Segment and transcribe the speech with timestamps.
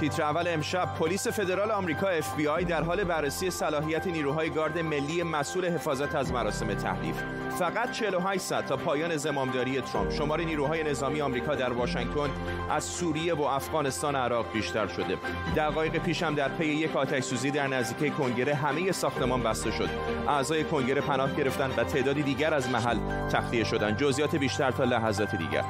[0.00, 5.64] تیتر اول امشب پلیس فدرال آمریکا FBI در حال بررسی صلاحیت نیروهای گارد ملی مسئول
[5.64, 7.22] حفاظت از مراسم تحلیف
[7.58, 10.10] فقط 48 ساعت تا پایان زمامداری ترامپ.
[10.10, 12.30] شمار نیروهای نظامی آمریکا در واشنگتن
[12.70, 15.18] از سوریه و افغانستان عراق بیشتر شده.
[15.56, 19.88] دقایق پیش هم در پی یک آتش سوزی در نزدیکی کنگره همه ساختمان بسته شد.
[20.28, 23.96] اعضای کنگره پناه گرفتند و تعدادی دیگر از محل تخلیه شدند.
[23.96, 25.64] جزئیات بیشتر تا لحظات دیگر.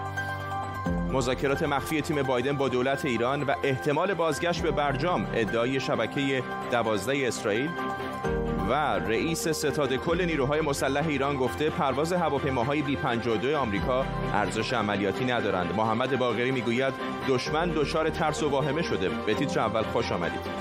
[1.12, 7.26] مذاکرات مخفی تیم بایدن با دولت ایران و احتمال بازگشت به برجام ادعای شبکه دوازده
[7.26, 7.70] اسرائیل
[8.70, 15.24] و رئیس ستاد کل نیروهای مسلح ایران گفته پرواز هواپیماهای بی 52 آمریکا ارزش عملیاتی
[15.24, 15.74] ندارند.
[15.76, 16.94] محمد باقری می‌گوید
[17.28, 19.08] دشمن دچار ترس و واهمه شده.
[19.08, 20.59] به تیتر اول خوش آمدید.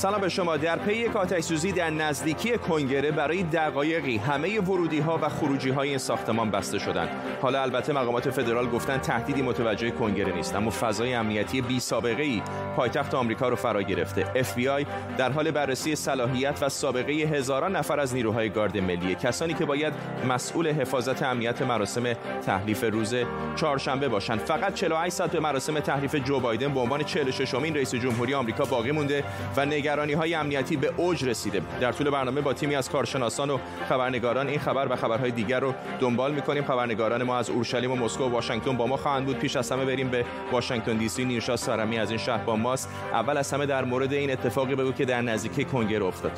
[0.00, 0.56] سلام به شما.
[0.56, 5.70] در پی یک آتش سوزی در نزدیکی کنگره برای دقایقی همه ورودی ها و خروجی
[5.70, 7.08] های این ساختمان بسته شدند.
[7.42, 12.42] حالا البته مقامات فدرال گفتن تهدیدی متوجه کنگره نیست اما فضای امنیتی بی سابقه ای
[12.76, 14.44] پایتخت آمریکا رو فرا گرفته.
[14.44, 14.86] FBI
[15.18, 19.92] در حال بررسی صلاحیت و سابقه هزاران نفر از نیروهای گارد ملی کسانی که باید
[20.28, 22.12] مسئول حفاظت امنیت مراسم
[22.46, 23.14] تحلیف روز
[23.56, 24.38] چهارشنبه باشند.
[24.38, 28.64] فقط 48 ساعت به مراسم تحلیف جو بایدن به عنوان 46 امین رئیس جمهوری آمریکا
[28.64, 29.24] باقی مونده
[29.56, 31.62] و نگرانی های امنیتی به اوج رسیده.
[31.80, 35.74] در طول برنامه با تیمی از کارشناسان و خبرنگاران این خبر و خبرهای دیگر رو
[36.00, 36.64] دنبال می‌کنیم.
[36.64, 39.38] خبرنگاران ما از اورشلیم و مسکو و واشنگتن با ما خواهند بود.
[39.38, 41.24] پیش از همه بریم به واشنگتن دی سی.
[41.24, 42.88] نیوشا سارمی از این شهر با ماست.
[43.12, 46.32] اول از همه در مورد این اتفاقی بگو که در نزدیکی کنگره افتاد.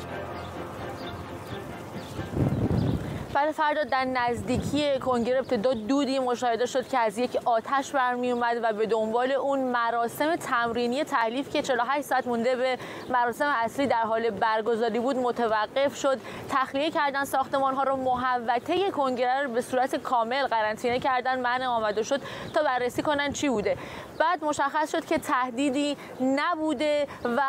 [3.43, 8.59] بله فردا در نزدیکی کنگره ابتدا دودی مشاهده شد که از یک آتش برمی اومد
[8.63, 12.77] و به دنبال اون مراسم تمرینی تحلیف که 48 ساعت مونده به
[13.09, 16.17] مراسم اصلی در حال برگزاری بود متوقف شد.
[16.49, 22.03] تخلیه کردن ساختمان ها رو محوطه کنگره رو به صورت کامل قرنطینه کردن منع آمده
[22.03, 22.21] شد
[22.53, 23.77] تا بررسی کنن چی بوده.
[24.19, 27.41] بعد مشخص شد که تهدیدی نبوده و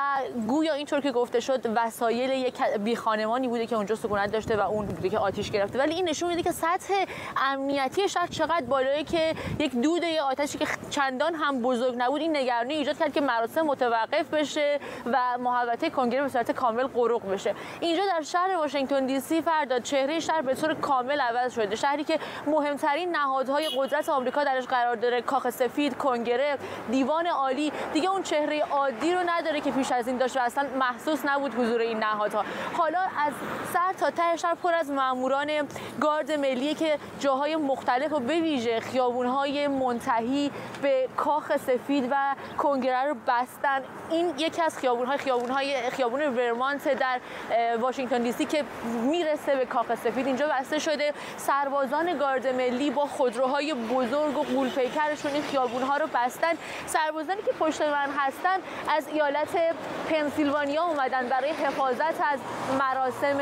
[0.49, 4.61] گویا اینطور که گفته شد وسایل یک بی خانمانی بوده که اونجا سکونت داشته و
[4.61, 5.84] اون بوده که آتیش گرفته.
[5.85, 6.95] ولی این نشون میده که سطح
[7.37, 12.37] امنیتی شهر چقدر بالایی که یک دود یا آتشی که چندان هم بزرگ نبود این
[12.37, 17.55] نگرانی ایجاد کرد که مراسم متوقف بشه و محوطه کنگره به صورت کامل قروق بشه.
[17.81, 21.77] اینجا در شهر واشنگتن دی سی فردا چهره شهر به طور کامل عوض شده.
[21.77, 26.59] شهری که مهمترین نهادهای قدرت آمریکا درش قرار داره کاخ سفید کنگره
[26.91, 27.73] دیوان عالی.
[27.93, 31.55] دیگه اون چهره عادی رو نداره که پیش از این داشت و اصلا محسوس نبود
[31.55, 32.45] حضور این نهادها.
[32.73, 33.33] حالا از
[33.73, 35.69] سر تا ته شهر پر از ماموران
[36.01, 40.51] گارد ملی که جاهای مختلف و به ویژه خیابونهای منتهی
[40.83, 43.81] به کاخ سفید و کنگره رو بستن.
[44.11, 47.21] این یکی از خیابونهای خیابونهای خیابون ورمانت در
[47.81, 48.65] واشنگتن دی سی که
[49.03, 50.27] می‌رسه به کاخ سفید.
[50.27, 56.53] اینجا بسته شده سربازان گارد ملی با خودروهای بزرگ و قولپیکرشون این خیابونها رو بستن.
[56.87, 58.59] سربازانی که پشت من هستن
[58.97, 59.59] از ایالت
[60.11, 62.39] پنسیلوانیا اومدن برای حفاظت از
[62.79, 63.39] مراسم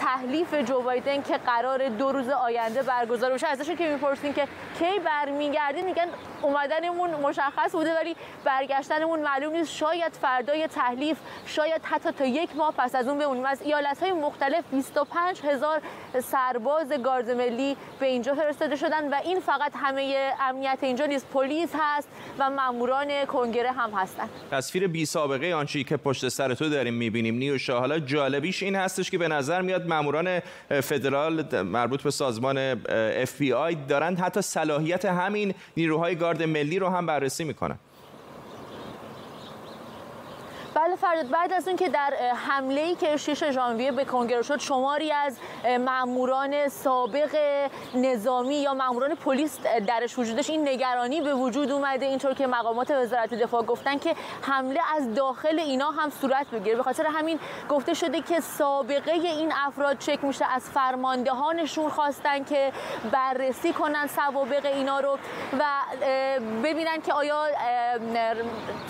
[0.00, 3.46] تحلیف جو بایدن که قرار دو روز آینده برگزار بشه.
[3.46, 6.06] ازشون که می‌پرسیم که کی برمیگردین میگن
[6.42, 9.70] اومدنمون مشخص بوده ولی برگشتنمون معلوم نیست.
[9.76, 14.12] شاید فردای تحلیف شاید حتی تا یک ماه پس از اون بمونیم از ایالت های
[14.12, 15.80] مختلف 25 هزار
[16.22, 21.26] سرباز گارد ملی به اینجا فرستاده شدن و این فقط همه امنیت اینجا نیست.
[21.28, 22.08] پلیس هست
[22.38, 24.28] و ماموران کنگره هم هستن.
[24.50, 27.34] تصویر بی سابقه آنچه که پشت سر تو داریم می‌بینیم.
[27.34, 30.40] نیوشا حالا جالبیش این هستش که به نظر میاد ماموران
[30.82, 31.19] فدرال
[31.64, 32.74] مربوط به سازمان
[33.24, 37.78] FBI دارند حتی صلاحیت همین نیروهای گارد ملی رو هم بررسی می‌کنن.
[40.84, 42.14] بله فرداد بعد از اینکه در
[42.48, 45.38] حمله ای که 6 ژانویه به کنگره شد شماری از
[45.80, 47.36] ماموران سابق
[47.94, 53.34] نظامی یا ماموران پلیس درش وجودش این نگرانی به وجود اومده اینطور که مقامات وزارت
[53.34, 56.76] دفاع گفتن که حمله از داخل اینا هم صورت بگیره.
[56.76, 57.38] به خاطر همین
[57.68, 62.72] گفته شده که سابقه این افراد چک میشه از فرماندهانشون خواستن که
[63.12, 65.18] بررسی کنن سوابق اینا رو
[65.58, 65.64] و
[66.62, 67.46] ببینن که آیا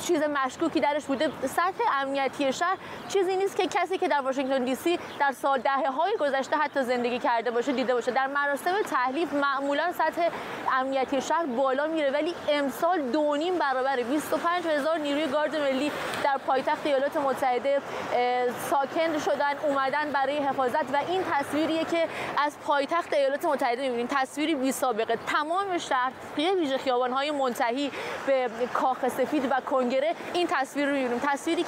[0.03, 1.31] چیز مشکوکی درش بوده.
[1.47, 2.77] سطح امنیتی شهر
[3.09, 6.83] چیزی نیست که کسی که در واشنگتن دی سی در سال دهه های گذشته حتی
[6.83, 8.11] زندگی کرده باشه دیده باشه.
[8.11, 10.29] در مراسم تحلیف معمولا سطح
[10.73, 15.93] امنیتی شهر بالا میره ولی امسال دو نیم برابر 25 هزار نیروی گارد ملی
[16.25, 17.83] در پایتخت ایالات متحده
[18.71, 24.55] ساکن شدن اومدن برای حفاظت و این تصویریه که از پایتخت ایالات متحده می‌بینیم تصویری
[24.55, 25.19] بی سابقه.
[25.27, 27.91] تمام شهر ویژه خیابان‌های منتهی
[28.27, 31.21] به کاخ سفید و کنگره این تصویر رو می‌بینیم.
[31.27, 31.63] تصویری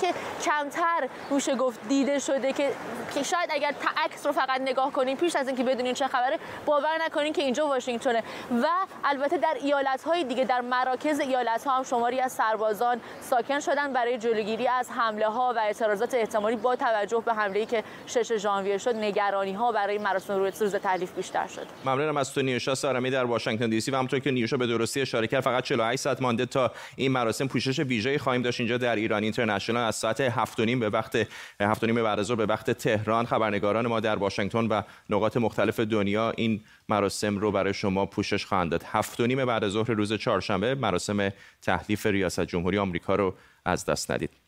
[0.44, 2.72] کمتر میشه گفت دیده شده که
[3.14, 6.99] که شاید اگر عکس رو فقط نگاه کنیم پیش از اینکه بدونین چه خبره باور
[7.06, 8.22] نکنین که اینجا واشنگتونه.
[8.62, 8.66] و
[9.04, 13.93] البته در ایالت های دیگه در مراکز ایالت ها هم شماری از سربازان ساکن شدن
[13.93, 18.32] برای جلوگیری از حمله ها و اعتراضات احتمالی با توجه به حمله ای که 6
[18.32, 21.66] ژانویه شد نگرانی ها برای مراسم روز تعلیف بیشتر شد.
[21.84, 25.00] ممنونم از تو نیوشا سارمی در واشنگتن دی سی و همونطور که نیوشا به درستی
[25.00, 28.96] اشاره کرد فقط 48 ساعت مانده تا این مراسم پوشش ویژه خواهیم داشت اینجا در
[28.96, 29.82] ایران اینترنشنال.
[29.93, 31.29] از ساعت 7 به وقت
[31.61, 33.27] 7 بعد از به وقت تهران.
[33.27, 38.71] خبرنگاران ما در واشنگتن و نقاط مختلف دنیا این مراسم رو برای شما پوشش خواهند
[38.71, 38.83] داد.
[38.87, 41.31] هفت و نیم بعد از ظهر روز چهارشنبه مراسم
[41.62, 43.35] تحلیف ریاست جمهوری آمریکا رو
[43.65, 44.42] از دست ندید.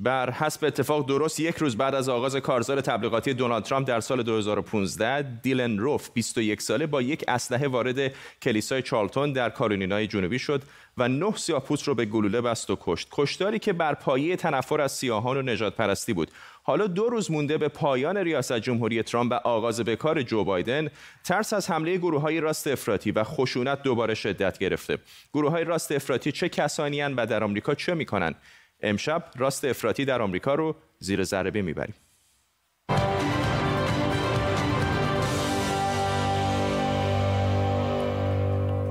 [0.00, 4.22] بر حسب اتفاق درست یک روز بعد از آغاز کارزار تبلیغاتی دونالد ترامپ در سال
[4.22, 8.12] 2015 دیلن روف 21 ساله با یک اسلحه وارد
[8.42, 10.62] کلیسای چارلتون در کارولینای جنوبی شد
[10.98, 13.08] و نه سیاه‌پوست رو به گلوله بست و کشت.
[13.12, 16.30] کشتاری که بر پایه تنفر از سیاهان و نجات پرستی بود.
[16.62, 20.88] حالا دو روز مونده به پایان ریاست جمهوری ترامپ و آغاز به کار جو بایدن
[21.24, 24.98] ترس از حمله گروه های راست افراطی و خشونت دوباره شدت گرفته.
[25.34, 28.34] گروه های راست افراطی چه کسانی و در آمریکا چه می‌کنن
[28.80, 31.94] امشب راست افراطی در آمریکا رو زیر ضربه می‌بریم.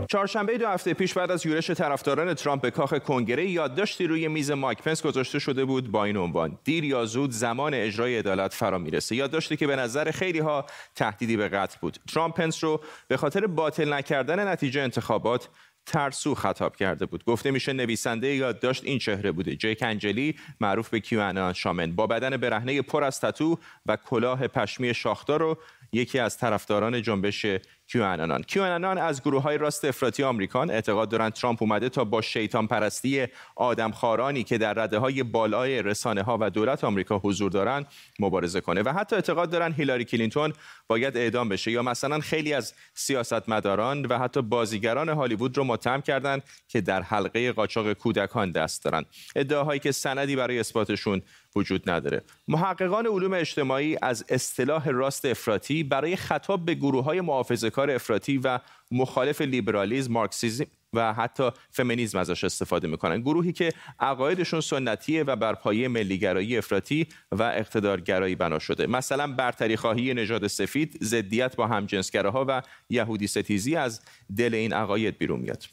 [0.09, 4.51] چهارشنبه دو هفته پیش بعد از یورش طرفداران ترامپ به کاخ کنگره یادداشتی روی میز
[4.51, 8.77] مایک پنس گذاشته شده بود با این عنوان دیر یا زود زمان اجرای عدالت فرا
[8.77, 9.15] می‌رسه.
[9.15, 11.97] یادداشتی که به نظر خیلی ها تهدیدی به قتل بود.
[12.13, 15.49] ترامپ پنس رو به خاطر باطل نکردن نتیجه انتخابات
[15.87, 17.25] ترسو خطاب کرده بود.
[17.25, 19.55] گفته میشه نویسنده یادداشت این چهره بوده.
[19.55, 21.91] جیک انجلی معروف به کیوانان شامن.
[21.95, 25.57] با بدن برهنه پر از تتو و کلاه پشمی شاخدار رو
[25.91, 27.45] یکی از طرفداران جنبش
[27.87, 32.67] کیوانانان کیوانانان از گروه های راست افراطی آمریکان اعتقاد دارند ترامپ اومده تا با شیطان
[32.67, 37.87] پرستی آدمخوارانی که در رده های بالای رسانه ها و دولت آمریکا حضور دارند
[38.19, 40.53] مبارزه کنه و حتی اعتقاد دارند هیلاری کلینتون
[40.87, 46.43] باید اعدام بشه یا مثلا خیلی از سیاستمداران و حتی بازیگران هالیوود رو متهم کردند
[46.67, 49.05] که در حلقه قاچاق کودکان دست دارند.
[49.35, 51.21] ادعاهایی که سندی برای اثباتشون
[51.57, 52.21] وجود نداره.
[52.47, 57.21] محققان علوم اجتماعی از اصطلاح راست افراطی برای خطاب به گروه های
[57.69, 58.59] کار افراطی و
[58.91, 63.21] مخالف لیبرالیزم مارکسیزم و حتی فمینیزم ازش استفاده می‌کنن.
[63.21, 68.87] گروهی که عقایدشون سنتیه و بر پایه ملیگرایی افراطی و اقتدارگرایی بنا شده.
[68.87, 74.01] مثلا برتری خواهی نژاد سفید ضدیت با همجنسگراها و یهودی ستیزی از
[74.37, 75.63] دل این عقاید بیرون میاد.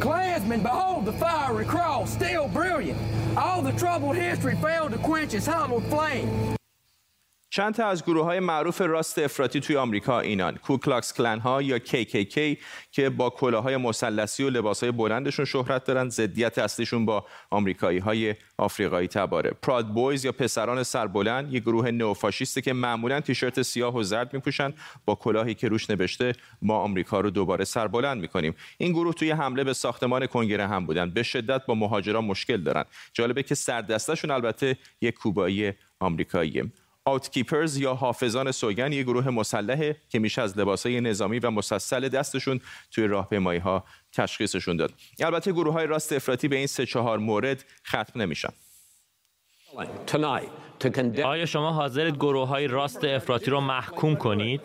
[0.00, 2.98] Klansmen, behold the fiery cross, still brilliant.
[3.36, 6.59] All the troubled history failed to quench its hallowed flame.
[7.52, 11.78] چند تا از گروه های معروف راست افراطی توی آمریکا اینان کوکلاکس کلن ها یا
[11.78, 12.56] KKK
[12.90, 18.34] که با کلاهای مثلثی و لباس های بلندشون شهرت دارن ضدیت اصلیشون با آمریکایی های
[18.58, 19.50] آفریقایی تباره.
[19.62, 24.72] Proud Boys یا پسران سربلند یک گروه نوفاشیسته که معمولا تیشرت سیاه و زرد میپوشن
[25.04, 26.32] با کلاهی که روش نوشته
[26.62, 28.54] ما آمریکا رو دوباره سربلند می‌کنیم.
[28.78, 31.10] این گروه توی حمله به ساختمان کنگره هم بودن.
[31.10, 32.84] به شدت با مهاجران مشکل دارن.
[33.12, 36.64] جالبه که سردستشون البته یک کوبایی آمریکاییه.
[37.04, 42.60] آوتکیپرز یا حافظان سوگن یک گروه مسلحه که میشه از لباسای نظامی و مسلسل دستشون
[42.90, 44.92] توی راهپیمایی ها تشخیصشون داد.
[45.20, 48.48] البته گروه های راست افراطی به این سه چهار مورد ختم نمیشن.
[51.22, 54.60] آیا شما حاضرید گروه های راست افراطی رو محکوم کنید؟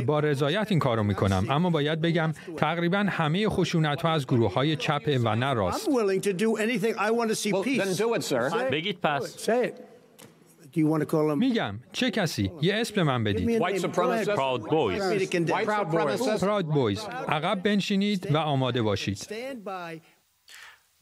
[0.00, 4.76] با رضایت این کارو می‌کنم اما باید بگم تقریبا همه خشونت ها از گروه های
[4.76, 5.88] چپ و نه راست.
[8.70, 9.48] بگید پس.
[11.38, 13.46] میگم چه کسی؟ یه اسم من بدید.
[13.86, 15.02] پراود بویز
[16.40, 19.18] پراود بویز عقب بنشینید و آماده باشید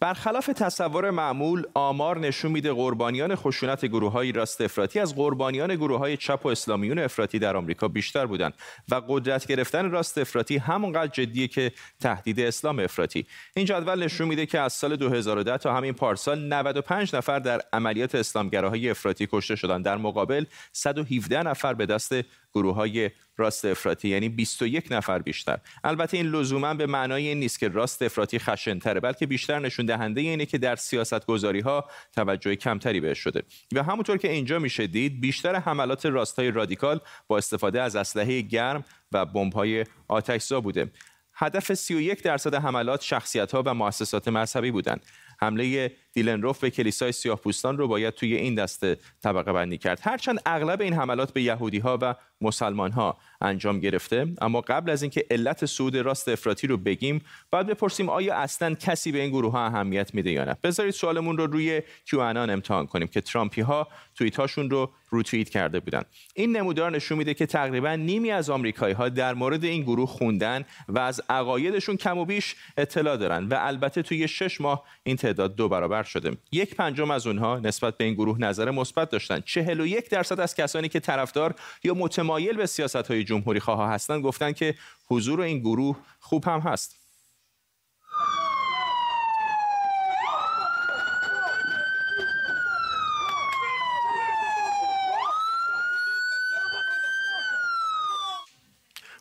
[0.04, 5.98] برخلاف تصور معمول آمار نشون میده قربانیان خشونت گروه های راست افراطی از قربانیان گروه
[5.98, 8.54] های چپ و اسلامیون افراطی در آمریکا بیشتر بودند
[8.88, 13.26] و قدرت گرفتن راست افراطی همونقدر جدیه که تهدید اسلام افراطی.
[13.56, 18.14] این جدول نشون میده که از سال 2010 تا همین پارسال 95 نفر در عملیات
[18.14, 19.84] اسلامگراهای افراطی کشته شدند.
[19.84, 22.14] در مقابل 117 نفر به دست
[22.54, 25.58] گروه های راست افراطی یعنی 21 نفر بیشتر.
[25.84, 30.20] البته این لزوما به معنای این نیست که راست افراطی خشنتره بلکه بیشتر نشون دهنده
[30.20, 33.42] اینه که در سیاست گذاری ها توجه کمتری بهش شده.
[33.72, 38.84] و همونطور که اینجا میشه دید بیشتر حملات راستای رادیکال با استفاده از اسلحه گرم
[39.12, 40.90] و بمب‌های آتشزا بوده.
[41.34, 45.06] هدف 31 درصد حملات شخصیت ها و مؤسسات مذهبی بودند.
[45.40, 50.00] حمله دیلنروف به کلیسای سیاه پوستان رو باید توی این دسته طبقه بندی کرد.
[50.02, 55.02] هرچند اغلب این حملات به یهودی ها و مسلمان ها انجام گرفته اما قبل از
[55.02, 59.52] اینکه علت سود راست افراطی رو بگیم باید بپرسیم آیا اصلا کسی به این گروه
[59.52, 63.88] ها اهمیت میده یا نه؟ بذارید سوالمون رو روی کیوانان امتحان کنیم که ترامپی ها
[64.14, 66.02] توییت هاشون رو روتوییت کرده بودن.
[66.34, 70.64] این نمودار نشون میده که تقریبا نیمی از آمریکایی ها در مورد این گروه خوندن
[70.88, 75.56] و از عقایدشون کم و بیش اطلاع دارن و البته توی شش ماه این تعداد
[75.56, 76.36] دو برابر شده.
[76.52, 79.40] یک پنجم از اونها نسبت به این گروه نظر مثبت داشتن.
[79.40, 84.52] 41 درصد از کسانی که طرفدار یا متمایل به سیاست های جمهوری خواه هستند گفتن
[84.52, 84.74] که
[85.08, 87.03] حضور این گروه خوب هم هست.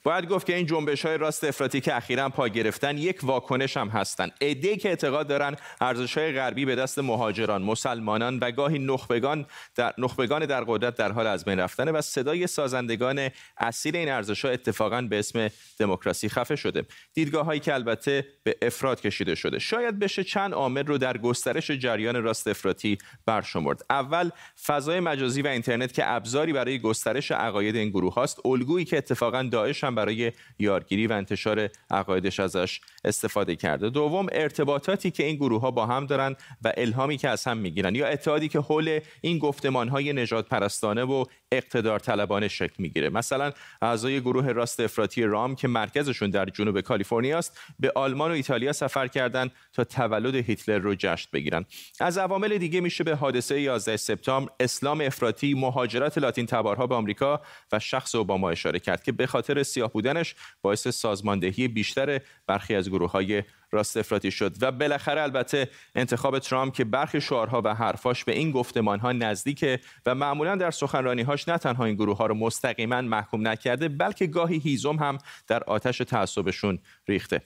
[0.03, 3.87] باید گفت که این جنبش های راست افراطی که اخیرا پا گرفتن یک واکنش هم
[3.87, 9.45] هستند ایده که اعتقاد دارن ارزش های غربی به دست مهاجران مسلمانان و گاهی نخبگان
[9.75, 14.45] در نخبگان در قدرت در حال از بین رفتن و صدای سازندگان اصیل این ارزش
[14.45, 16.85] ها اتفاقا به اسم دموکراسی خفه شده.
[17.13, 19.59] دیدگاه هایی که البته به افراد کشیده شده.
[19.59, 23.85] شاید بشه چند عامل رو در گسترش جریان راست افراطی برشمرد.
[23.89, 24.29] اول
[24.65, 29.43] فضای مجازی و اینترنت که ابزاری برای گسترش عقاید این گروه هاست الگویی که اتفاقا
[29.43, 33.89] داعش برای یارگیری و انتشار عقایدش ازش استفاده کرده.
[33.89, 37.95] دوم ارتباطاتی که این گروه ها با هم دارن و الهامی که از هم می‌گیرن
[37.95, 41.25] یا اتحادی که حول این گفتمان های نجات پرستانه و
[41.57, 43.09] اقتدار طلبانه شکل می‌گیره.
[43.09, 48.33] مثلا اعضای گروه راست افراطی رام که مرکزشون در جنوب کالیفرنیا است به آلمان و
[48.33, 51.65] ایتالیا سفر کردند تا تولد هیتلر رو جشن بگیرن.
[51.99, 57.41] از عوامل دیگه میشه به حادثه 11 سپتامبر اسلام افراطی مهاجرت لاتین تبارها به آمریکا
[57.71, 62.89] و شخص اوباما اشاره کرد که به خاطر سیاه بودنش باعث سازماندهی بیشتر برخی از
[62.89, 63.43] گروه های
[63.73, 68.51] راست افراطی شد و بالاخره البته انتخاب ترامپ که برخی شعارها و حرفاش به این
[68.51, 73.47] گفتمان ها نزدیکه و معمولا در سخنرانیهاش نه تنها این گروه ها رو مستقیما محکوم
[73.47, 77.41] نکرده بلکه گاهی هیزم هم در آتش تعصبشون ریخته.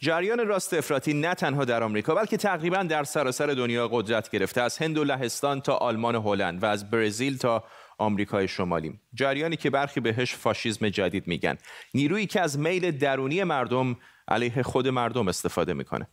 [0.00, 4.78] جریان راست افراطی نه تنها در آمریکا بلکه تقریبا در سراسر دنیا قدرت گرفته از
[4.78, 7.64] هند و لهستان تا آلمان و هلند و از برزیل تا
[7.98, 9.00] آمریکای شمالی.
[9.14, 11.58] جریانی که برخی بهش فاشیزم جدید میگن.
[11.94, 13.96] نیرویی که از میل درونی مردم
[14.28, 16.08] علیه خود مردم استفاده می‌کنه.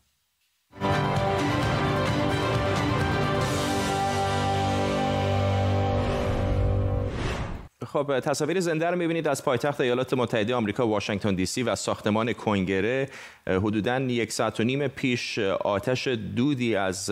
[7.96, 12.34] خب تصاویر زنده رو می‌بینید از پایتخت ایالات متحده آمریکا واشنگتن دی سی و ساختمان
[12.34, 13.10] کنگره.
[13.48, 17.12] حدودا یک ساعت و نیم پیش آتش دودی از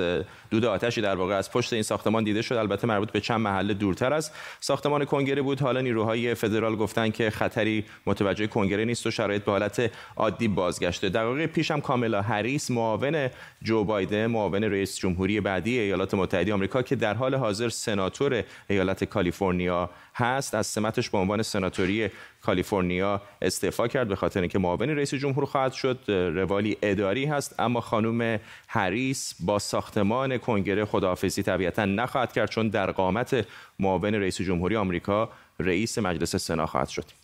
[0.53, 2.55] دود آتشی در واقع از پشت این ساختمان دیده شد.
[2.55, 5.62] البته مربوط به چند محله دورتر از ساختمان کنگره بود.
[5.62, 11.10] حالا نیروهای فدرال گفتن که خطری متوجه کنگره نیست و شرایط به حالت عادی بازگشته.
[11.10, 13.29] دقایق پیش هم کاملا هریس معاون
[13.62, 19.03] جو بایدن معاون رئیس جمهوری بعدی ایالات متحده آمریکا که در حال حاضر سناتور ایالت
[19.03, 22.10] کالیفرنیا هست از سمتش به عنوان سناتوری
[22.45, 26.00] کالیفرنیا استعفا کرد به خاطر اینکه معاون رئیس جمهور خواهد شد.
[26.07, 32.91] روالی اداری هست اما خانم هریس با ساختمان کنگره خداحافظی طبیعتا نخواهد کرد چون در
[32.91, 33.47] قامت
[33.79, 37.22] معاون رئیس جمهوری آمریکا رئیس مجلس سنا خواهد شد.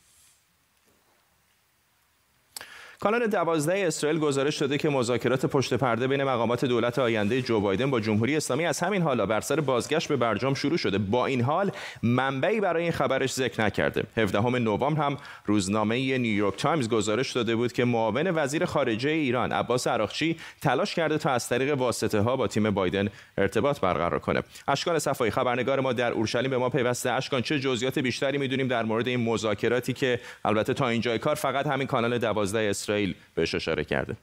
[3.01, 7.91] کانال دوازده اسرائیل گزارش داده که مذاکرات پشت پرده بین مقامات دولت آینده جو بایدن
[7.91, 10.97] با جمهوری اسلامی از همین حالا بر سر بازگشت به برجام شروع شده.
[10.97, 11.71] با این حال
[12.03, 14.03] منبعی برای این خبرش ذکر نکرده.
[14.17, 19.87] 17 نوامبر هم روزنامه نیویورک تایمز گزارش داده بود که معاون وزیر خارجه ایران عباس
[19.87, 24.43] عراقچی تلاش کرده تا از طریق واسطه ها با تیم بایدن ارتباط برقرار کنه.
[24.67, 27.11] اشکان صفایی خبرنگار ما در اورشلیم به ما پیوسته.
[27.11, 31.67] اشکان چه جزئیات بیشتری می‌دونیم در مورد این مذاکراتی که البته تا اینجای کار فقط
[31.67, 32.88] همین کانال دوازده اسرائیل
[33.35, 34.17] بهش اشاره کرده.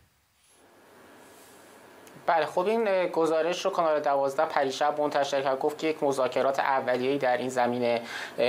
[2.26, 7.18] بله خب این گزارش رو کانال 12 پریشب منتشر کرد گفت که یک مذاکرات اولیه‌ای
[7.18, 8.00] در این زمینه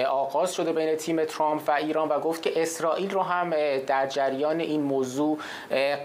[0.10, 3.50] آغاز شده بین تیم ترامپ و ایران و گفت که اسرائیل رو هم
[3.88, 5.38] در جریان این موضوع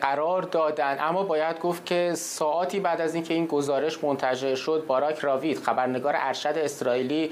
[0.01, 0.97] قرار دادن.
[1.01, 6.15] اما باید گفت که ساعتی بعد از اینکه این گزارش منتشر شد باراک راوید خبرنگار
[6.17, 7.31] ارشد اسرائیلی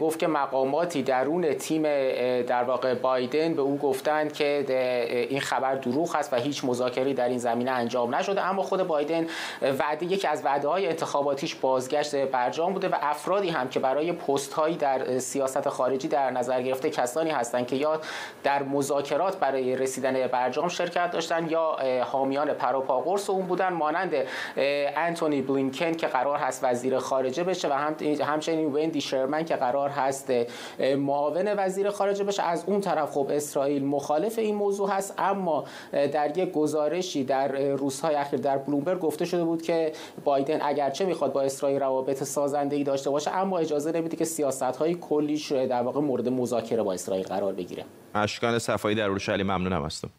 [0.00, 1.82] گفت که مقاماتی درون تیم
[2.42, 4.64] در واقع بایدن به او گفتند که
[5.30, 8.40] این خبر دروغ است و هیچ مذاکری در این زمینه انجام نشده.
[8.40, 9.26] اما خود بایدن
[9.78, 14.52] وعده یکی از وعده های انتخاباتیش بازگشت برجام بوده و افرادی هم که برای پست
[14.52, 18.00] هایی در سیاست خارجی در نظر گرفته کسانی هستند که یا
[18.42, 24.12] در مذاکرات برای رسیدن برجام شرکت داشتن یا حامیان پروپاگورس اون بودن مانند
[24.56, 29.88] انتونی بلینکن که قرار هست وزیر خارجه بشه و هم همچنین وندی شرمن که قرار
[29.88, 30.32] هست
[30.98, 32.42] معاون وزیر خارجه بشه.
[32.42, 38.14] از اون طرف خب اسرائیل مخالف این موضوع هست اما در یک گزارشی در روزهای
[38.14, 39.92] اخیر در بلومبرگ گفته شده بود که
[40.24, 44.62] بایدن اگرچه می‌خواد با اسرائیل روابط سازنده ای داشته باشه اما اجازه نمیده که سیاست
[44.62, 47.84] های کلیش در واقع مورد مذاکره با اسرائیل قرار بگیره.
[48.14, 50.10] اشکان صفایی در اورشلیم ممنونم هستم.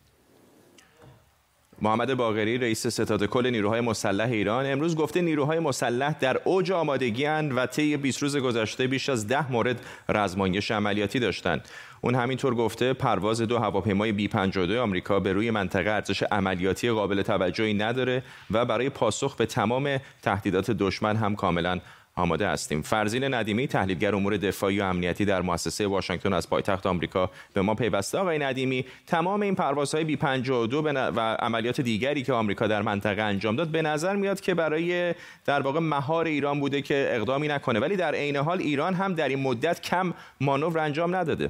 [1.84, 7.26] محمد باغری رئیس ستاد کل نیروهای مسلح ایران امروز گفته نیروهای مسلح در اوج آمادگی
[7.26, 11.68] و طی 20 روز گذشته بیش از ده مورد رزمایش عملیاتی داشتند.
[12.02, 17.22] اون همینطور گفته پرواز دو هواپیمای بی 52 آمریکا به روی منطقه ارزش عملیاتی قابل
[17.22, 21.80] توجهی نداره و برای پاسخ به تمام تهدیدات دشمن هم کاملا
[22.16, 22.82] آماده هستیم.
[22.82, 27.76] فرزین ندیمی تحلیلگر امور دفاعی و امنیتی در مؤسسه واشنگتن از پایتخت آمریکا به ما
[27.76, 28.18] پیوسته.
[28.18, 30.82] آقای ندیمی تمام این پروازهای بی 52
[31.16, 35.16] و عملیات دیگری که آمریکا در منطقه انجام داد به نظر میاد که برای
[35.46, 37.80] در واقع مهار ایران بوده که اقدامی نکنه.
[37.80, 41.50] ولی در عین حال ایران هم در این مدت کم مانور انجام نداده.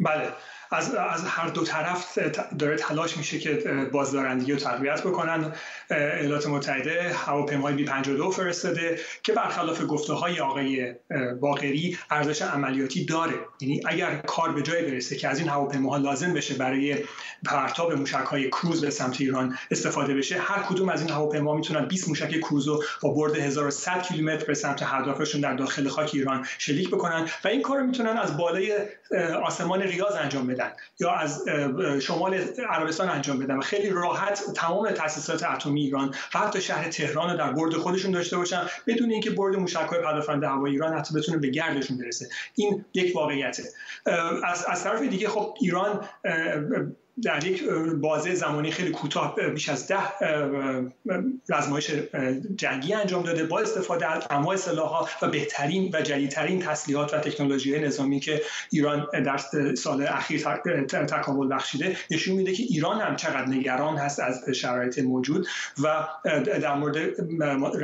[0.00, 0.32] بله.
[0.70, 2.18] از, از هر دو طرف
[2.58, 3.54] داره تلاش میشه که
[3.92, 5.52] بازدارندگی رو تقویت بکنن.
[5.90, 10.94] ایالات متحده هواپیمای بی 52 فرستاده که برخلاف گفته های آقای
[11.40, 13.34] باقری ارزش عملیاتی داره.
[13.60, 16.96] یعنی اگر کار به جای برسه که از این هواپیماها لازم بشه برای
[17.44, 21.84] پرتاب موشک های کروز به سمت ایران استفاده بشه هر کدوم از این هواپیما می‌تونن
[21.84, 26.46] 20 موشک کروز رو با برد 1100 کیلومتر به سمت هدفشون در داخل خاک ایران
[26.58, 28.72] شلیک بکنن و این کار می‌تونن از بالای
[29.44, 30.57] آسمان ریاض انجام بدن.
[31.00, 31.44] یا از
[32.02, 32.34] شمال
[32.68, 33.56] عربستان انجام بدن.
[33.56, 38.10] و خیلی راحت تمام تاسیسات اتمی ایران و حتی شهر تهران رو در برد خودشون
[38.10, 38.66] داشته باشن.
[38.86, 42.28] بدون اینکه برد موشک‌های پدافند هوایی ایران حتی بتونه به گردشون برسه.
[42.54, 43.62] این یک واقعیته.
[44.44, 46.08] از, از طرف دیگه خب ایران
[47.22, 47.64] در یک
[48.00, 49.98] بازه زمانی خیلی کوتاه بیش از ده
[51.48, 51.90] رزمایش
[52.56, 53.44] جنگی انجام داده.
[53.44, 59.06] با استفاده از انواع سلاح‌ها و بهترین و جدیدترین تسلیحات و تکنولوژی نظامی که ایران
[59.24, 59.36] در
[59.74, 60.40] سال اخیر
[60.86, 65.46] تکامل بخشیده نشون میده که ایران هم چقدر نگران هست از شرایط موجود
[65.82, 66.08] و
[66.44, 66.96] در مورد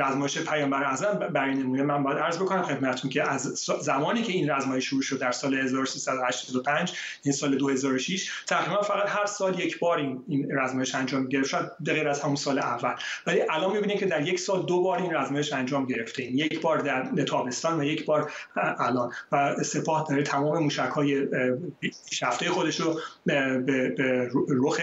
[0.01, 3.41] رزمایش پیامبر اعظم برای نمونه من باید عرض بکنم خدمتتون که از
[3.81, 9.24] زمانی که این رزمایش شروع شد در سال 1385 این سال 2006 تقریبا فقط هر
[9.25, 11.49] سال یک بار این, این رزمایش انجام گرفت.
[11.49, 12.93] شاید غیر از همون سال اول.
[13.27, 16.23] ولی الان می‌بینید که در یک سال دو بار این رزمایش انجام گرفته.
[16.23, 19.11] این یک بار در تابستان و یک بار الان.
[19.31, 21.27] و سپاه داره تمام موشک های
[22.11, 23.63] شفته خودش رو به,
[24.49, 24.79] رخ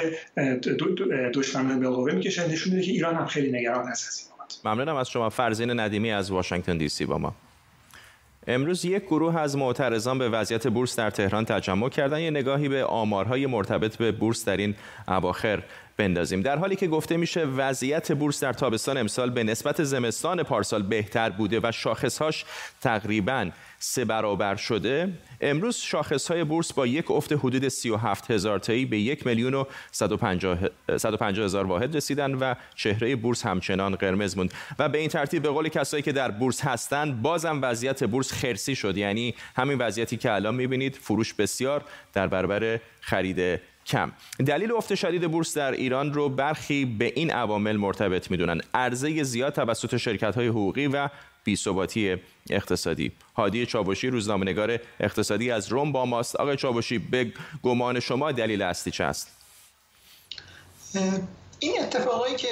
[1.34, 2.48] دشمن بالقوه می‌کشه.
[2.48, 4.32] نشون میده که ایران هم خیلی نگران است
[4.64, 5.30] ممنونم از شما.
[5.30, 7.34] فرزین ندیمی از واشنگتن دی سی با ما.
[8.46, 12.84] امروز یک گروه از معترضان به وضعیت بورس در تهران تجمع کردن یه نگاهی به
[12.84, 14.74] آمارهای مرتبط به بورس در این
[15.08, 15.62] اواخر.
[15.96, 16.42] بندازیم.
[16.42, 21.30] در حالی که گفته میشه وضعیت بورس در تابستان امسال به نسبت زمستان پارسال بهتر
[21.30, 22.44] بوده و شاخصهاش
[22.80, 25.12] تقریبا سه برابر شده.
[25.40, 29.64] امروز شاخص های بورس با یک افت حدود 37 هزار تایی به یک میلیون و
[29.90, 30.58] 150
[31.44, 34.54] هزار واحد رسیدن و چهره بورس همچنان قرمز موند.
[34.78, 38.76] و به این ترتیب به قول کسایی که در بورس هستند بازم وضعیت بورس خرسی
[38.76, 38.96] شد.
[38.96, 44.12] یعنی همین وضعیتی که الان می‌بینید فروش بسیار در برابر خرید کم.
[44.46, 48.60] دلیل افت شدید بورس در ایران رو برخی به این عوامل مرتبط می‌دونن.
[48.74, 51.08] عرضه زیاد توسط شرکت های حقوقی و
[51.44, 52.16] بیثباتی
[52.50, 53.12] اقتصادی.
[53.36, 56.36] هادی چابوشی روزنامه‌نگار اقتصادی از روم با ماست.
[56.36, 59.38] آقای چابوشی به گمان شما دلیل اصلی چه است؟
[61.58, 62.48] این اتفاقایی که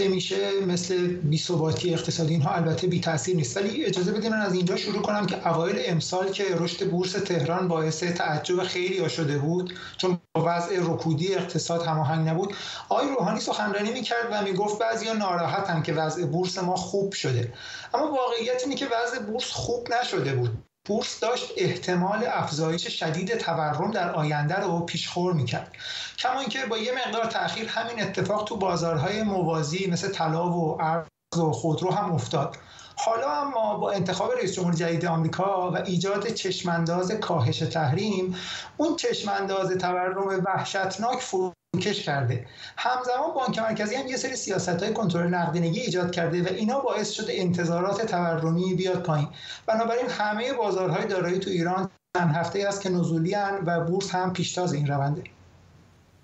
[0.00, 3.56] میشه مثل بیثباتی اقتصادی اینها البته بی تاثیر نیست.
[3.56, 7.68] ولی اجازه بدین من از اینجا شروع کنم که اوایل امسال که رشد بورس تهران
[7.68, 12.54] باعث تعجب خیلی شده بود چون وضع رکودی اقتصاد هماهنگ نبود
[12.88, 17.52] آقای روحانی سخنرانی می‌کرد و می‌گفت بعضیا ناراحتن که وضع بورس ما خوب شده.
[17.94, 20.65] اما واقعیت اینه که وضع بورس خوب نشده بود.
[20.86, 25.72] بورس داشت احتمال افزایش شدید تورم در آینده رو پیشخور می‌کرد.
[26.18, 31.06] کما اینکه با یه مقدار تاخیر همین اتفاق تو بازارهای موازی مثل طلا و ارز
[31.38, 32.56] و خودرو هم افتاد.
[32.98, 38.36] حالا اما با انتخاب رئیس جمهور جدید آمریکا و ایجاد چشمانداز کاهش تحریم
[38.76, 42.46] اون چشمانداز تورم وحشتناک فروکش کرده.
[42.76, 47.10] همزمان بانک مرکزی هم یه سری سیاست های کنترل نقدینگی ایجاد کرده و اینا باعث
[47.10, 49.28] شده انتظارات تورمی بیاد پایین.
[49.66, 53.34] بنابراین همه بازارهای دارایی تو ایران چند هفته است که نزولی
[53.66, 55.22] و بورس هم پیشتاز این رونده.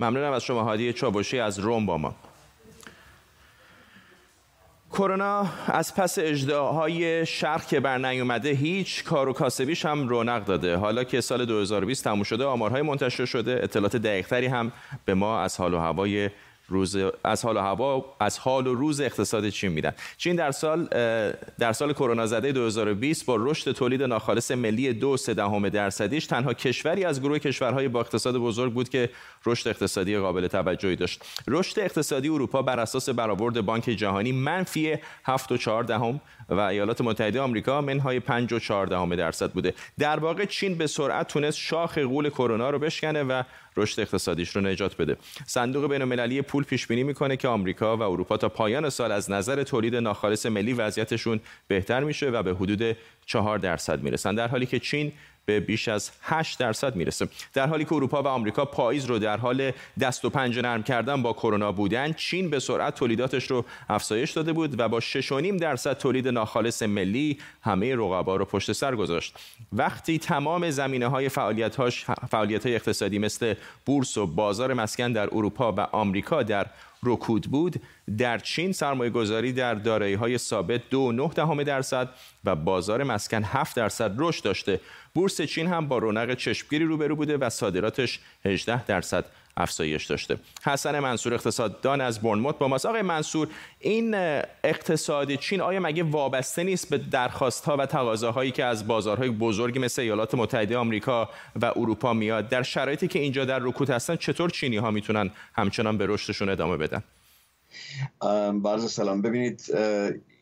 [0.00, 2.14] ممنونم از شما هادی چابوشی از روم با ما.
[4.92, 10.76] کرونا از پس اجداهای شرق که بر نیومده هیچ کار و کاسبیش هم رونق داده.
[10.76, 14.72] حالا که سال 2020 تموم شده آمارهای منتشر شده اطلاعات دقیقتری هم
[15.04, 16.30] به ما از حال و هوای
[16.68, 20.84] روز از حال و هوا از حال و روز اقتصاد چین میدن چین در سال
[21.58, 27.04] در سال کرونا زده 2020 با رشد تولید ناخالص ملی دو دهم درصدیش تنها کشوری
[27.04, 29.10] از گروه کشورهای با اقتصاد بزرگ بود که
[29.46, 31.24] رشد اقتصادی قابل توجهی داشت.
[31.48, 37.80] رشد اقتصادی اروپا بر اساس برآورد بانک جهانی منفی 7.4 دهم و ایالات متحده آمریکا
[37.80, 39.74] منهای 5.4 دهم درصد بوده.
[39.98, 43.42] در واقع چین به سرعت تونست شاخ غول کرونا رو بشکنه و
[43.76, 45.16] رشد اقتصادیش رو نجات بده.
[45.46, 49.62] صندوق بین‌المللی پول پیش بینی می‌کنه که آمریکا و اروپا تا پایان سال از نظر
[49.62, 54.34] تولید ناخالص ملی وضعیتشون بهتر میشه و به حدود 4 درصد می‌رسن.
[54.34, 55.12] در حالی که چین
[55.44, 57.28] به بیش از 8 درصد می‌رسه.
[57.54, 61.22] در حالی که اروپا و آمریکا پاییز رو در حال دست و پنجه نرم کردن
[61.22, 65.98] با کرونا بودن چین به سرعت تولیداتش رو افزایش داده بود و با 6.5 درصد
[65.98, 69.36] تولید ناخالص ملی همه رقبا رو پشت سر گذاشت.
[69.72, 71.90] وقتی تمام زمینه های فعالیت,
[72.30, 73.54] فعالیت های اقتصادی مثل
[73.86, 76.66] بورس و بازار مسکن در اروپا و آمریکا در
[77.02, 77.80] رکود بود
[78.18, 82.08] در چین سرمایه گذاری در دارایی های ثابت دو نه دهم درصد
[82.44, 84.80] و بازار مسکن 7 درصد رشد داشته.
[85.14, 89.24] بورس چین هم با رونق چشمگیری روبرو بوده و صادراتش 18 درصد
[89.56, 90.38] افزایش داشته.
[90.64, 92.86] حسن منصور اقتصاددان از برنموت با ماست.
[92.86, 93.48] آقای منصور
[93.80, 94.14] این
[94.64, 99.78] اقتصاد چین آیا مگه وابسته نیست به درخواست ها و تقاضاهایی که از بازارهای بزرگی
[99.78, 101.30] مثل ایالات متحده آمریکا
[101.62, 105.98] و اروپا میاد؟ در شرایطی که اینجا در رکود هستن چطور چینی ها می‌تونن همچنان
[105.98, 107.02] به رشدشون ادامه بدن؟
[108.62, 109.22] برز سلام.
[109.22, 109.62] ببینید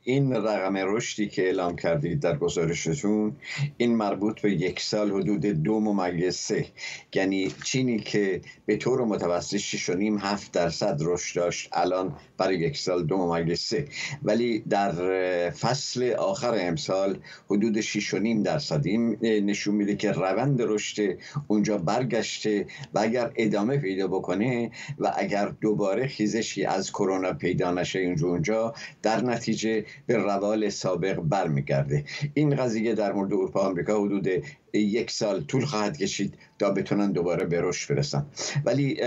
[0.05, 3.37] این رقم رشدی که اعلام کردید در گزارشتون
[3.77, 6.67] این مربوط به یک سال حدود دو ممیز سه
[7.15, 12.59] یعنی چینی که به طور متوسط 6 و نیم هفت درصد رشد داشت الان برای
[12.59, 13.89] یک سال دو ممیز سه
[14.23, 17.19] ولی در فصل آخر امسال
[17.51, 18.87] حدود 6 و نیم درصد.
[18.87, 25.49] این نشون میده که روند رشد اونجا برگشته و اگر ادامه پیدا بکنه و اگر
[25.61, 32.05] دوباره خیزشی از کرونا پیدا نشه اونجا در نتیجه به روال سابق برمیگرده.
[32.35, 34.29] این قضیه در مورد اروپا آمریکا حدود
[34.73, 38.27] یک سال طول خواهد کشید تا بتونن دوباره به رشد برسن.
[38.65, 39.03] ولی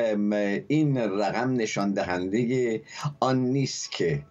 [0.67, 2.81] این رقم نشان دهنده
[3.19, 4.23] آن نیست که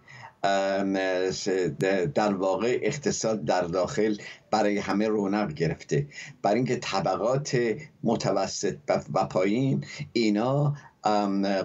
[2.15, 4.15] در واقع اقتصاد در داخل
[4.51, 6.07] برای همه رونق گرفته.
[6.41, 7.57] برای اینکه طبقات
[8.03, 8.77] متوسط
[9.13, 10.75] و پایین اینا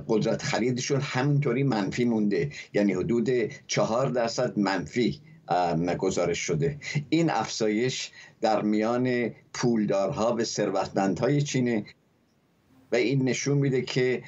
[0.09, 2.51] قدرت خریدشون همینطوری منفی مونده.
[2.75, 3.31] یعنی حدود
[3.67, 5.21] چهار درصد منفی
[5.99, 6.79] گزارش شده.
[7.09, 11.85] این افزایش در میان پولدارها و ثروتمندهای چینه
[12.93, 14.23] و این نشون میده که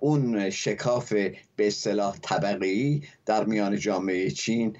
[0.00, 1.12] اون شکاف
[1.56, 4.76] به اصطلاح طبقه در میان جامعه چین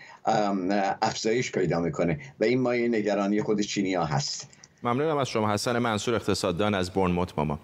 [1.03, 4.49] افزایش پیدا می‌کنه و این مایه نگرانی خود چینی ها هست.
[4.83, 7.59] ممنونم از شما حسن منصور اقتصاددان از برنموت ماما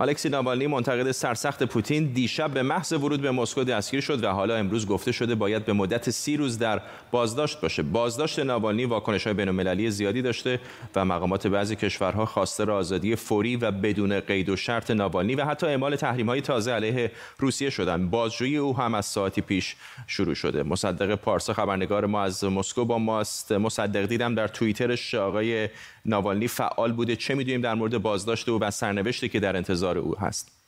[0.00, 4.56] الکسی ناوالنی منتقد سرسخت پوتین دیشب به محض ورود به مسکو دستگیر شد و حالا
[4.56, 7.82] امروز گفته شده باید به مدت سی روز در بازداشت باشه.
[7.82, 10.60] بازداشت ناوالنی واکنش های بین‌المللی زیادی داشته
[10.94, 15.66] و مقامات بعضی کشورها خواسته آزادی فوری و بدون قید و شرط ناوالنی و حتی
[15.66, 20.62] اعمال تحریم های تازه علیه روسیه شدن بازجویی او هم از ساعتی پیش شروع شده.
[20.62, 23.52] مصدق پارسا خبرنگار ما از مسکو با ماست.
[23.52, 25.68] مصدق دیدم در توییترش آقای
[26.06, 27.16] ناوالنی فعال بوده.
[27.16, 30.60] چه می‌دونیم در مورد بازداشت او و سرنوشتی که در انتظار او هست؟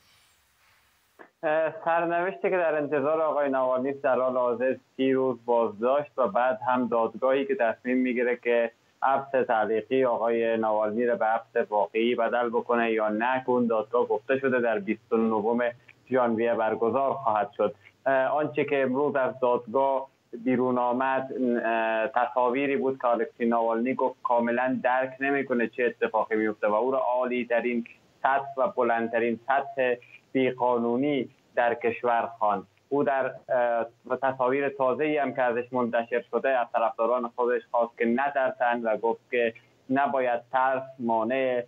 [1.85, 6.89] سرنوشتی که در انتظار آقای ناوالنی در حال حاضر سی روز بازداشت و بعد هم
[6.89, 8.71] دادگاهی که تصمیم می‌گیره که
[9.03, 14.61] حبس تعلیقی آقای ناوالنی رو به حبس واقعی بدل بکنه یا نکن دادگاه گفته شده
[14.61, 15.75] در 29
[16.11, 17.75] ژانویه برگزار خواهد شد.
[18.33, 20.09] آنچه که امروز از دادگاه
[20.45, 21.29] بیرون آمد
[22.15, 26.99] تصاویری بود که الکسی ناوالنی گفت کاملا درک نمی‌کنه چه اتفاقی میفته و او را
[26.99, 27.85] عالی ترین
[28.23, 29.95] سطح و بلندترین سطح
[30.33, 33.35] بیقانونی در کشور خوان او در
[34.23, 38.97] تصاویر تازه ای هم که ازش منتشر شده از طرفداران خودش خواست که نترسند و
[38.97, 39.55] گفت که
[39.91, 41.63] نباید ترس مانع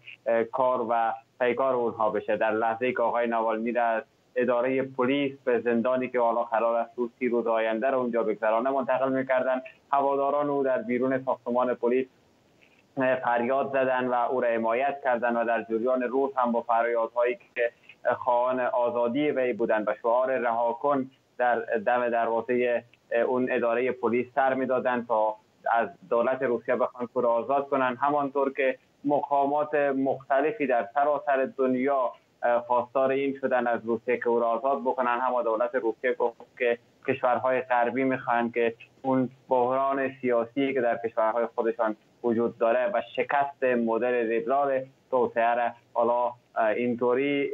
[0.52, 2.36] کار و پیکار اونها بشه.
[2.36, 4.02] در لحظه که آقای نوالنی در
[4.36, 9.12] اداره پلیس به زندانی که حالا قرار است روز روز آینده رو اونجا بگذرانه منتقل
[9.12, 12.06] می‌کردن هواداران او در بیرون ساختمان پلیس
[12.96, 17.72] فریاد زدن و او را حمایت کردن و در جریان روز هم با فریادهایی که
[18.16, 22.84] خواهان آزادی وی بودن و شعار رها کن در دم دروازه
[23.26, 25.36] اون اداره پلیس سر می‌دادن تا
[25.72, 32.12] از دولت روسیه بخوان او را آزاد کنن همانطور که مقامات مختلفی در سراسر دنیا
[32.66, 36.78] خواستار این شدن از روسیه که او را آزاد بکنن هم دولت روسیه گفت که
[37.08, 43.62] کشورهای غربی می‌خواهند که اون بحران سیاسی که در کشورهای خودشان وجود داره و شکست
[43.62, 44.82] مدل لیبرال
[45.14, 46.32] توسعه را حالا
[46.76, 47.50] اینطوری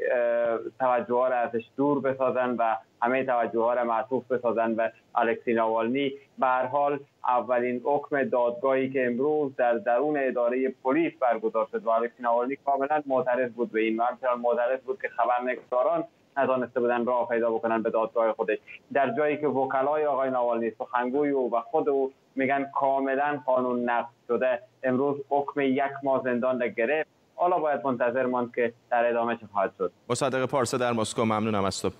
[0.79, 5.55] توجه ها را ازش دور بسازن و همه توجه ها را معطوف بسازن به الکسی
[5.55, 6.13] ناوالنی.
[6.39, 12.23] به حال اولین حکم دادگاهی که امروز در درون اداره پلیس برگزار شد و الکسی
[12.23, 16.05] ناوالنی کاملا معترض بود به این و همچنان معترض بود که خبرنگاران
[16.37, 18.59] نتانسته بودن راه پیدا بکنن به دادگاه خودش.
[18.93, 24.13] در جایی که وکلای آقای ناوالنی سخنگوی او و خود او میگن کاملا قانون نقض
[24.29, 27.10] شده امروز حکم یک ماه زندان را گرفت.
[27.41, 29.93] حالا باید منتظر ماند که در ادامه چه خواهد شد.
[30.09, 31.91] مصدق پارسا در مسکو ممنونم از تو.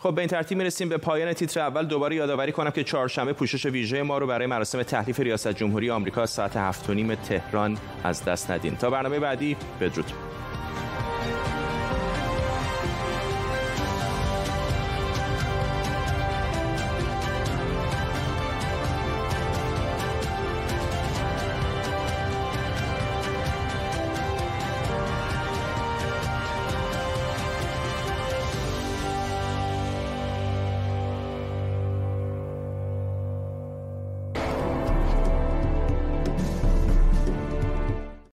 [0.00, 1.86] خب به این ترتیب می‌رسیم به پایان تیتر اول.
[1.86, 6.26] دوباره یادآوری کنم که چهارشنبه پوشش ویژه ما رو برای مراسم تحریف ریاست جمهوری آمریکا
[6.26, 8.76] ساعت هفت نیم تهران از دست ندین.
[8.76, 10.12] تا برنامه بعدی بدرود.